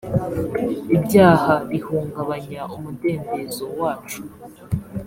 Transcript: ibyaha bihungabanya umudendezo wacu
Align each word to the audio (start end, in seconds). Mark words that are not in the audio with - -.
ibyaha 0.95 1.53
bihungabanya 1.69 2.61
umudendezo 2.75 3.65
wacu 3.79 4.21